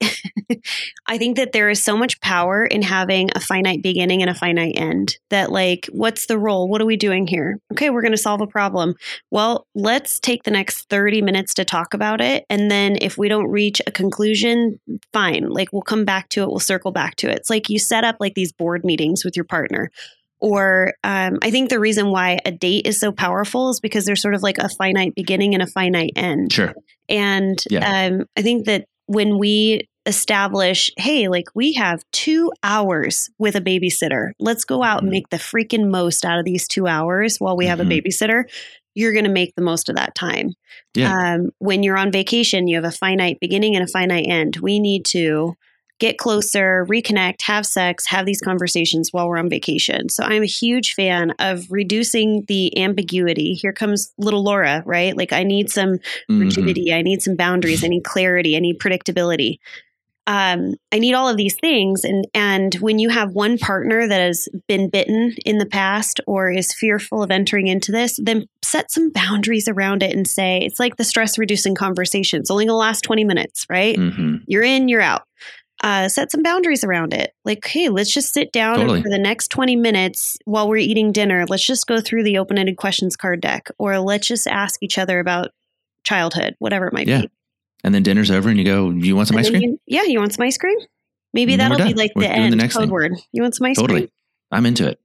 [1.06, 4.34] I think that there is so much power in having a finite beginning and a
[4.34, 5.16] finite end.
[5.30, 6.68] That, like, what's the role?
[6.68, 7.58] What are we doing here?
[7.72, 8.94] Okay, we're going to solve a problem.
[9.30, 12.44] Well, let's take the next 30 minutes to talk about it.
[12.50, 14.78] And then if we don't reach a conclusion,
[15.12, 15.48] fine.
[15.48, 17.36] Like, we'll come back to it, we'll circle back to it.
[17.38, 19.90] It's like you set up like these board meetings with your partner.
[20.38, 24.20] Or um, I think the reason why a date is so powerful is because there's
[24.20, 26.52] sort of like a finite beginning and a finite end.
[26.52, 26.74] Sure.
[27.08, 28.08] And Yeah.
[28.08, 33.60] um, I think that when we establish, hey, like we have two hours with a
[33.60, 35.12] babysitter, let's go out and Mhm.
[35.12, 37.86] make the freaking most out of these two hours while we have Mhm.
[37.86, 38.44] a babysitter,
[38.94, 40.52] you're going to make the most of that time.
[40.94, 41.34] Yeah.
[41.34, 44.56] Um, when you're on vacation, you have a finite beginning and a finite end.
[44.62, 45.54] We need to
[45.98, 50.08] get closer, reconnect, have sex, have these conversations while we're on vacation.
[50.08, 53.54] So I'm a huge fan of reducing the ambiguity.
[53.54, 55.16] Here comes little Laura, right?
[55.16, 56.40] Like I need some Mhm.
[56.40, 59.58] rigidity, I need some boundaries, I need clarity, I need predictability.
[60.28, 64.20] Um, I need all of these things, and and when you have one partner that
[64.20, 68.90] has been bitten in the past or is fearful of entering into this, then set
[68.90, 72.40] some boundaries around it and say it's like the stress reducing conversation.
[72.40, 73.96] It's only gonna last twenty minutes, right?
[73.96, 74.40] Mhm.
[74.48, 75.22] You're in, you're out.
[75.86, 77.32] Uh, set some boundaries around it.
[77.44, 78.96] Like, hey, let's just sit down Totally.
[78.96, 82.38] and for the next 20 minutes while we're eating dinner, let's just go through the
[82.38, 85.50] open ended questions card deck, or let's just ask each other about
[86.02, 87.20] childhood, whatever it might Yeah.
[87.22, 87.30] be.
[87.84, 89.62] And then dinner's over and you go, you want some And ice cream?
[89.62, 90.76] you- yeah, you want some ice cream?
[91.32, 92.90] Maybe that'll be like We're the doing the end next code thing.
[92.90, 93.12] word.
[93.30, 94.00] You want some ice Totally.
[94.00, 94.08] cream?
[94.08, 94.12] Totally,
[94.58, 94.98] I'm into it.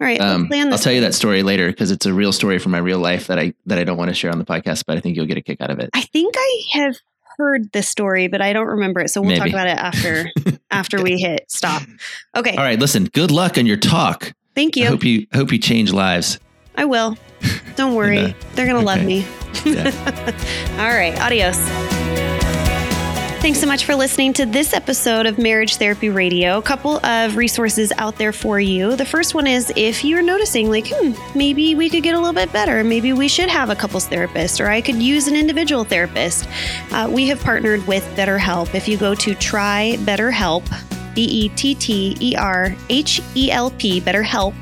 [0.00, 0.82] All right, Um, I'll this.
[0.82, 3.38] tell you that story later because it's a real story from my real life that
[3.38, 5.38] I that I don't want to share on the podcast, but I think you'll get
[5.38, 5.90] a kick out of it.
[5.94, 6.96] I think I have
[7.38, 9.10] heard this story, but I don't remember it.
[9.10, 10.30] So we'll talk about it after
[10.70, 11.82] after we hit stop.
[12.36, 12.56] Okay.
[12.56, 13.04] All right, listen.
[13.12, 14.32] Good luck on your talk.
[14.54, 14.88] Thank I you.
[14.88, 16.38] hope you hope you change lives.
[16.76, 17.16] I will.
[17.76, 18.18] Don't worry.
[18.18, 19.26] And, They're going to love me.
[19.64, 19.90] Yeah.
[20.78, 21.18] All right.
[21.20, 22.43] Adios.
[23.44, 26.56] Thanks so much for listening to this episode of Marriage Therapy Radio.
[26.56, 28.96] A couple of resources out there for you.
[28.96, 32.32] The first one is if you're noticing, like, hmm, maybe we could get a little
[32.32, 32.82] bit better.
[32.82, 36.48] Maybe we should have a couples therapist, or I could use an individual therapist.
[36.90, 38.74] Uh, we have partnered with BetterHelp.
[38.74, 40.64] If you go to try BetterHelp,
[41.14, 44.54] B E T T E R H E L P, BetterHelp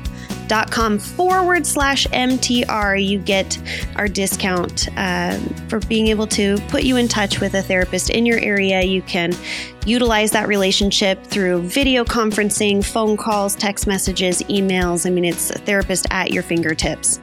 [0.47, 3.57] dot com forward slash MTR, you get
[3.95, 5.39] our discount um,
[5.69, 8.81] for being able to put you in touch with a therapist in your area.
[8.81, 9.33] You can
[9.85, 15.05] utilize that relationship through video conferencing, phone calls, text messages, emails.
[15.05, 17.19] I mean, it's a therapist at your fingertips.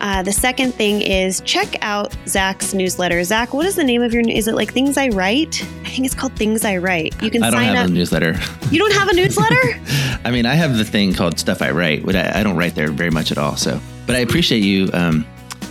[0.00, 3.24] Uh, the second thing is check out Zach's newsletter.
[3.24, 4.22] Zach, what is the name of your?
[4.28, 5.62] Is it like Things I Write?
[5.84, 7.20] I think it's called Things I Write.
[7.22, 7.90] You can I don't sign have up.
[7.90, 8.34] a newsletter.
[8.70, 9.54] you don't have a newsletter?
[10.24, 12.74] I mean, I have the thing called Stuff I Write, but I, I don't write
[12.74, 13.56] there very much at all.
[13.56, 14.88] So, but I appreciate you.
[14.92, 15.26] Um,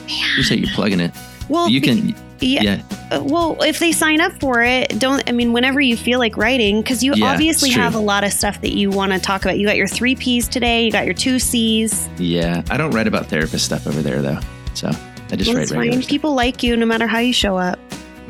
[0.05, 1.11] appreciate you plugging it.
[1.49, 2.61] Well, you can, yeah.
[2.61, 2.81] yeah,
[3.11, 6.37] Uh, well, if they sign up for it, don't, I mean, whenever you feel like
[6.37, 9.41] writing, because you Yeah, obviously have a lot of stuff that you want to talk
[9.43, 9.57] about.
[9.59, 12.07] You got your three P's today, you got your two C's.
[12.17, 12.63] yeah.
[12.69, 14.39] I don't write about therapist stuff over there though.
[14.73, 14.87] So
[15.31, 16.01] I just Well, write fine.
[16.03, 17.77] People like you no matter how you show up.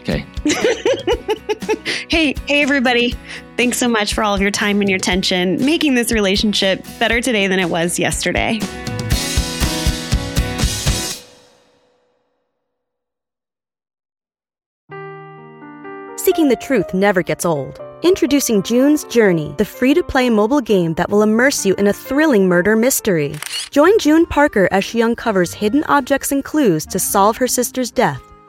[0.04, 0.26] Okay.
[2.14, 3.16] Hey, hey, everybody.
[3.58, 7.22] Thanks so much for all of your time and your attention, making this relationship better
[7.22, 8.60] today than it was yesterday.
[16.18, 17.82] Seeking the truth never gets old.
[18.04, 21.94] Introducing June's Journey, the free to play mobile game that will immerse you in a
[21.94, 23.34] thrilling murder mystery.
[23.72, 28.33] Join June Parker as she uncovers hidden objects and clues to solve her sister's death